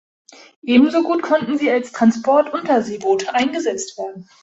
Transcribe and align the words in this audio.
Ebenso 0.63 1.03
gut 1.03 1.21
konnten 1.21 1.59
sie 1.59 1.69
als 1.69 1.91
Transport-Unterseeboote 1.91 3.35
eingesetzt 3.35 3.99
werden. 3.99 4.27